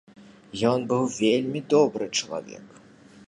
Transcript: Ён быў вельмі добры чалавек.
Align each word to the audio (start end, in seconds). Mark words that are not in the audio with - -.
Ён 0.71 0.85
быў 0.93 1.03
вельмі 1.17 1.61
добры 1.75 2.05
чалавек. 2.21 2.65